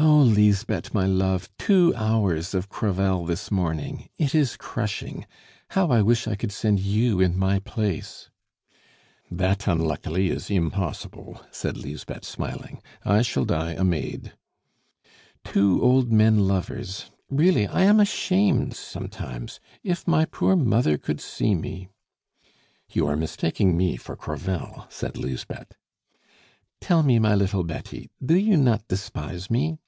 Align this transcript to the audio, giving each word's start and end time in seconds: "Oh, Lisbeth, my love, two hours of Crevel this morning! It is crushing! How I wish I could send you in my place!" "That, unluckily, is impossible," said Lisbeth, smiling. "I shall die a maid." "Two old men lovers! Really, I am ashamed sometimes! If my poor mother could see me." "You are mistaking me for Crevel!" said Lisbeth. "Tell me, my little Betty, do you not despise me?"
"Oh, 0.00 0.18
Lisbeth, 0.18 0.94
my 0.94 1.06
love, 1.06 1.48
two 1.58 1.92
hours 1.96 2.54
of 2.54 2.68
Crevel 2.68 3.26
this 3.26 3.50
morning! 3.50 4.08
It 4.16 4.32
is 4.32 4.56
crushing! 4.56 5.26
How 5.70 5.90
I 5.90 6.02
wish 6.02 6.28
I 6.28 6.36
could 6.36 6.52
send 6.52 6.78
you 6.78 7.18
in 7.18 7.36
my 7.36 7.58
place!" 7.58 8.30
"That, 9.28 9.66
unluckily, 9.66 10.30
is 10.30 10.52
impossible," 10.52 11.42
said 11.50 11.76
Lisbeth, 11.76 12.24
smiling. 12.24 12.80
"I 13.04 13.22
shall 13.22 13.44
die 13.44 13.72
a 13.72 13.82
maid." 13.82 14.34
"Two 15.44 15.82
old 15.82 16.12
men 16.12 16.46
lovers! 16.46 17.10
Really, 17.28 17.66
I 17.66 17.82
am 17.82 17.98
ashamed 17.98 18.76
sometimes! 18.76 19.58
If 19.82 20.06
my 20.06 20.26
poor 20.26 20.54
mother 20.54 20.96
could 20.96 21.20
see 21.20 21.56
me." 21.56 21.88
"You 22.88 23.08
are 23.08 23.16
mistaking 23.16 23.76
me 23.76 23.96
for 23.96 24.14
Crevel!" 24.14 24.86
said 24.90 25.18
Lisbeth. 25.18 25.72
"Tell 26.80 27.02
me, 27.02 27.18
my 27.18 27.34
little 27.34 27.64
Betty, 27.64 28.08
do 28.24 28.36
you 28.36 28.56
not 28.56 28.86
despise 28.86 29.50
me?" 29.50 29.80